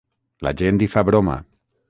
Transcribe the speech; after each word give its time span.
La 0.47 0.53
gent 0.61 0.81
hi 0.85 0.89
fa 0.95 1.05
broma. 1.11 1.37